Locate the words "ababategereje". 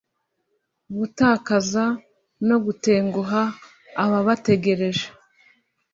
4.03-5.05